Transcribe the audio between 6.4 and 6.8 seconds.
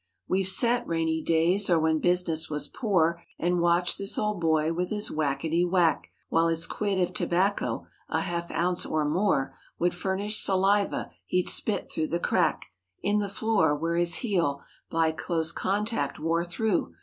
his